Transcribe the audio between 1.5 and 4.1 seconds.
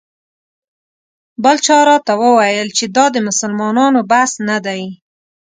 چا راته وویل چې دا د مسلمانانو